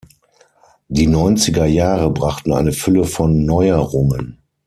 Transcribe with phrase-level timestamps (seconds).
[0.87, 4.39] Die neunziger Jahre brachten eine Fülle von Neuerungen.